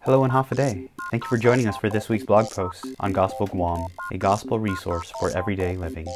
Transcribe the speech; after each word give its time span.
Hello 0.00 0.24
and 0.24 0.32
half 0.32 0.52
a 0.52 0.54
day. 0.54 0.88
Thank 1.10 1.24
you 1.24 1.28
for 1.28 1.36
joining 1.36 1.68
us 1.68 1.76
for 1.76 1.90
this 1.90 2.08
week's 2.08 2.24
blog 2.24 2.48
post 2.50 2.86
on 3.00 3.12
Gospel 3.12 3.46
Guam, 3.46 3.86
a 4.10 4.16
gospel 4.16 4.58
resource 4.58 5.12
for 5.20 5.30
everyday 5.36 5.76
living. 5.76 6.06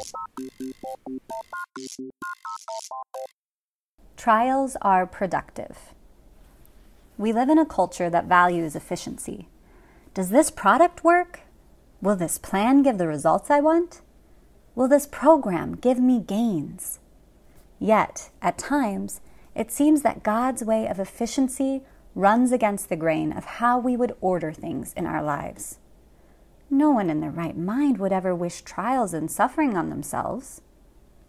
Trials 4.15 4.77
are 4.81 5.05
productive. 5.05 5.93
We 7.17 7.31
live 7.31 7.49
in 7.49 7.59
a 7.59 7.65
culture 7.65 8.09
that 8.09 8.25
values 8.25 8.75
efficiency. 8.75 9.47
Does 10.13 10.29
this 10.29 10.49
product 10.49 11.03
work? 11.03 11.41
Will 12.01 12.15
this 12.15 12.37
plan 12.37 12.81
give 12.81 12.97
the 12.97 13.07
results 13.07 13.51
I 13.51 13.59
want? 13.59 14.01
Will 14.73 14.87
this 14.87 15.05
program 15.05 15.75
give 15.75 15.99
me 15.99 16.19
gains? 16.19 16.99
Yet, 17.79 18.31
at 18.41 18.57
times, 18.57 19.21
it 19.55 19.71
seems 19.71 20.01
that 20.01 20.23
God's 20.23 20.63
way 20.63 20.87
of 20.87 20.99
efficiency 20.99 21.83
runs 22.17 22.51
against 22.51 22.89
the 22.89 22.95
grain 22.95 23.31
of 23.31 23.45
how 23.45 23.77
we 23.77 23.95
would 23.95 24.15
order 24.21 24.51
things 24.51 24.91
in 24.93 25.05
our 25.05 25.21
lives. 25.21 25.77
No 26.67 26.89
one 26.89 27.11
in 27.11 27.21
their 27.21 27.29
right 27.29 27.55
mind 27.55 27.99
would 27.99 28.11
ever 28.11 28.33
wish 28.33 28.61
trials 28.63 29.13
and 29.13 29.29
suffering 29.29 29.77
on 29.77 29.89
themselves. 29.89 30.61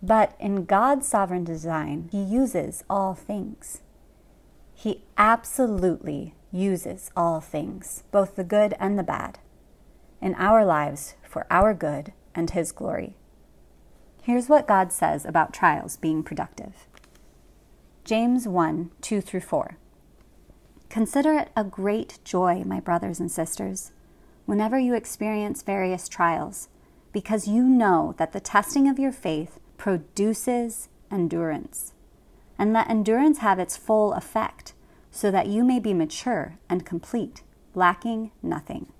But 0.02 0.34
in 0.40 0.64
God's 0.64 1.06
sovereign 1.06 1.44
design, 1.44 2.08
He 2.10 2.22
uses 2.22 2.84
all 2.88 3.14
things. 3.14 3.82
He 4.74 5.04
absolutely 5.18 6.34
uses 6.50 7.10
all 7.14 7.42
things, 7.42 8.04
both 8.10 8.36
the 8.36 8.44
good 8.44 8.74
and 8.80 8.98
the 8.98 9.02
bad, 9.02 9.38
in 10.22 10.34
our 10.36 10.64
lives 10.64 11.16
for 11.22 11.46
our 11.50 11.74
good 11.74 12.14
and 12.34 12.48
His 12.48 12.72
glory. 12.72 13.14
Here's 14.22 14.48
what 14.48 14.66
God 14.66 14.90
says 14.90 15.26
about 15.26 15.52
trials 15.52 15.98
being 15.98 16.22
productive 16.22 16.86
James 18.04 18.48
1 18.48 18.90
2 19.02 19.20
through 19.20 19.40
4. 19.40 19.76
Consider 20.98 21.34
it 21.34 21.52
a 21.54 21.62
great 21.62 22.18
joy, 22.24 22.64
my 22.64 22.80
brothers 22.80 23.20
and 23.20 23.30
sisters, 23.30 23.92
whenever 24.46 24.76
you 24.80 24.94
experience 24.94 25.62
various 25.62 26.08
trials, 26.08 26.68
because 27.12 27.46
you 27.46 27.62
know 27.62 28.16
that 28.18 28.32
the 28.32 28.40
testing 28.40 28.88
of 28.88 28.98
your 28.98 29.12
faith 29.12 29.60
produces 29.76 30.88
endurance. 31.08 31.92
And 32.58 32.72
let 32.72 32.90
endurance 32.90 33.38
have 33.38 33.60
its 33.60 33.76
full 33.76 34.12
effect, 34.12 34.74
so 35.12 35.30
that 35.30 35.46
you 35.46 35.62
may 35.62 35.78
be 35.78 35.94
mature 35.94 36.58
and 36.68 36.84
complete, 36.84 37.44
lacking 37.76 38.32
nothing. 38.42 38.92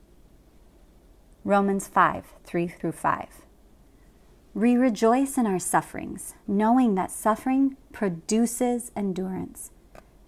Romans 1.43 1.89
5 1.89 2.27
3 2.45 2.69
through 2.69 2.93
5. 2.93 3.27
We 4.55 4.77
rejoice 4.77 5.37
in 5.37 5.49
our 5.49 5.59
sufferings, 5.59 6.37
knowing 6.47 6.95
that 6.95 7.11
suffering 7.11 7.77
produces 7.91 8.93
endurance, 8.95 9.73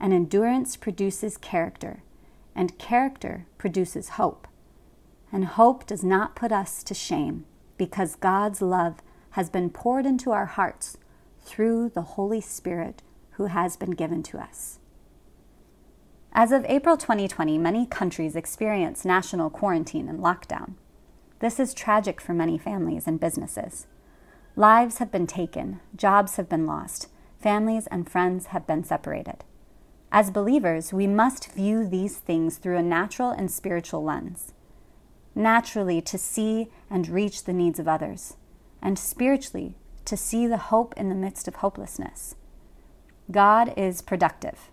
and 0.01 0.13
endurance 0.13 0.77
produces 0.77 1.37
character, 1.37 2.03
and 2.55 2.79
character 2.79 3.47
produces 3.59 4.11
hope. 4.11 4.49
And 5.31 5.45
hope 5.45 5.87
does 5.87 6.03
not 6.03 6.35
put 6.35 6.51
us 6.51 6.83
to 6.85 6.95
shame, 6.95 7.45
because 7.77 8.17
God's 8.17 8.63
love 8.63 9.03
has 9.31 9.51
been 9.51 9.71
poured 9.71 10.07
into 10.07 10.33
our 10.33 10.47
hearts 10.47 10.97
through 11.41 11.91
the 11.91 12.03
Holy 12.03 12.41
Spirit 12.41 13.03
who 13.33 13.47
has 13.47 13.77
been 13.77 13.93
given 13.93 14.23
to 14.25 14.39
us. 14.39 14.79
As 16.33 16.53
of 16.53 16.65
April 16.69 16.97
2020, 16.97 17.59
many 17.59 17.87
countries 17.87 18.37
experience 18.37 19.05
national 19.05 19.51
quarantine 19.51 20.09
and 20.09 20.21
lockdown. 20.21 20.75
This 21.41 21.59
is 21.59 21.75
tragic 21.75 22.21
for 22.21 22.33
many 22.33 22.59
families 22.59 23.07
and 23.07 23.19
businesses. 23.19 23.87
Lives 24.57 24.99
have 24.99 25.11
been 25.11 25.27
taken, 25.27 25.81
jobs 25.97 26.37
have 26.37 26.49
been 26.49 26.67
lost, 26.67 27.09
families 27.39 27.87
and 27.87 28.09
friends 28.09 28.47
have 28.47 28.67
been 28.67 28.85
separated. 28.85 29.45
As 30.13 30.31
believers, 30.31 30.93
we 30.93 31.07
must 31.07 31.53
view 31.53 31.87
these 31.87 32.17
things 32.17 32.57
through 32.57 32.77
a 32.77 32.83
natural 32.83 33.31
and 33.31 33.51
spiritual 33.51 34.03
lens. 34.03 34.53
Naturally, 35.35 36.01
to 36.03 36.19
see 36.19 36.69
and 36.91 37.09
reach 37.09 37.45
the 37.45 37.53
needs 37.53 37.79
of 37.79 37.87
others, 37.87 38.37
and 38.83 38.99
spiritually 38.99 39.77
to 40.05 40.17
see 40.17 40.47
the 40.47 40.57
hope 40.57 40.93
in 40.97 41.09
the 41.09 41.15
midst 41.15 41.47
of 41.47 41.57
hopelessness. 41.57 42.35
God 43.31 43.73
is 43.77 44.03
productive. 44.03 44.71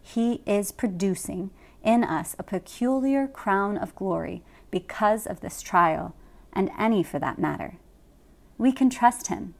He 0.00 0.42
is 0.46 0.72
producing 0.72 1.50
in 1.84 2.02
us 2.02 2.34
a 2.38 2.42
peculiar 2.42 3.26
crown 3.28 3.76
of 3.76 3.94
glory 3.94 4.42
because 4.70 5.26
of 5.26 5.40
this 5.40 5.60
trial, 5.60 6.14
and 6.52 6.70
any 6.78 7.02
for 7.02 7.18
that 7.18 7.38
matter. 7.38 7.76
We 8.56 8.72
can 8.72 8.88
trust 8.88 9.26
Him. 9.26 9.54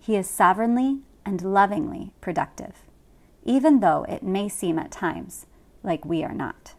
He 0.00 0.16
is 0.16 0.28
sovereignly 0.28 1.00
and 1.24 1.40
lovingly 1.40 2.12
productive, 2.20 2.84
even 3.48 3.80
though 3.80 4.04
it 4.10 4.22
may 4.22 4.46
seem 4.46 4.78
at 4.78 4.90
times 4.90 5.46
like 5.82 6.04
we 6.04 6.22
are 6.22 6.34
not. 6.34 6.74